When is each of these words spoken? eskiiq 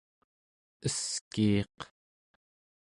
eskiiq 0.87 1.77